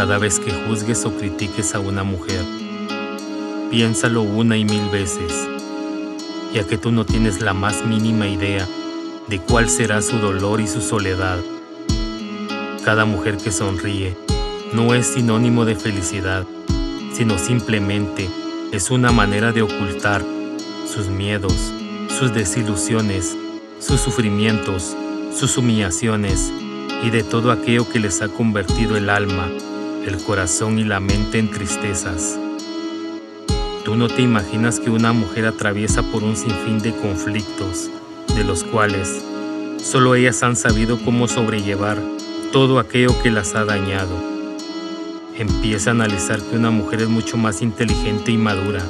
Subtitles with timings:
[0.00, 2.42] cada vez que juzgues o critiques a una mujer.
[3.70, 5.46] Piénsalo una y mil veces,
[6.54, 8.66] ya que tú no tienes la más mínima idea
[9.28, 11.36] de cuál será su dolor y su soledad.
[12.82, 14.16] Cada mujer que sonríe
[14.72, 16.46] no es sinónimo de felicidad,
[17.12, 18.26] sino simplemente
[18.72, 20.24] es una manera de ocultar
[20.90, 21.74] sus miedos,
[22.18, 23.36] sus desilusiones,
[23.80, 24.96] sus sufrimientos,
[25.36, 26.50] sus humillaciones
[27.04, 29.46] y de todo aquello que les ha convertido el alma,
[30.06, 32.38] el corazón y la mente en tristezas.
[33.84, 37.90] Tú no te imaginas que una mujer atraviesa por un sinfín de conflictos,
[38.34, 39.22] de los cuales
[39.82, 41.98] solo ellas han sabido cómo sobrellevar
[42.52, 44.16] todo aquello que las ha dañado.
[45.36, 48.82] Empieza a analizar que una mujer es mucho más inteligente y madura,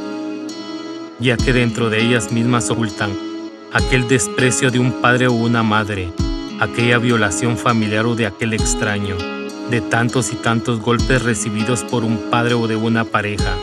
[1.19, 3.11] ya que dentro de ellas mismas ocultan
[3.73, 6.13] aquel desprecio de un padre o una madre,
[6.59, 9.40] aquella violación familiar o de aquel extraño,
[9.71, 13.57] de tantos y tantos golpes recibidos por un padre o de una pareja,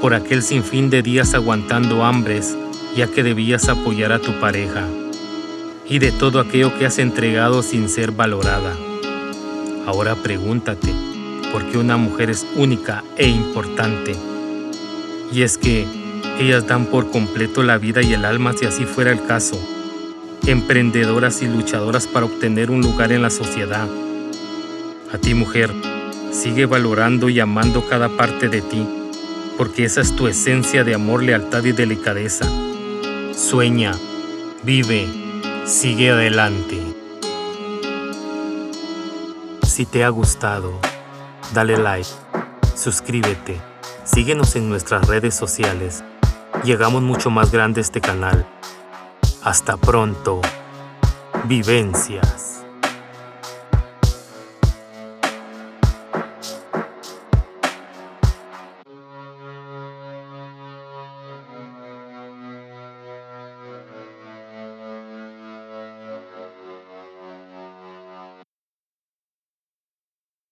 [0.00, 2.56] por aquel sinfín de días aguantando hambres,
[2.96, 4.86] ya que debías apoyar a tu pareja,
[5.88, 8.74] y de todo aquello que has entregado sin ser valorada.
[9.86, 10.92] Ahora pregúntate,
[11.52, 14.16] ¿por qué una mujer es única e importante?
[15.32, 15.86] Y es que
[16.38, 19.58] ellas dan por completo la vida y el alma si así fuera el caso
[20.46, 23.88] emprendedoras y luchadoras para obtener un lugar en la sociedad.
[25.14, 25.72] A ti mujer,
[26.32, 28.84] sigue valorando y amando cada parte de ti,
[29.56, 32.44] porque esa es tu esencia de amor, lealtad y delicadeza.
[33.32, 33.92] Sueña,
[34.64, 35.06] vive,
[35.66, 36.82] sigue adelante.
[39.62, 40.80] Si te ha gustado,
[41.52, 42.10] dale like,
[42.74, 43.60] suscríbete,
[44.02, 46.02] síguenos en nuestras redes sociales.
[46.64, 48.48] Llegamos mucho más grande este canal.
[49.44, 50.40] Hasta pronto.
[51.44, 52.63] Vivencias.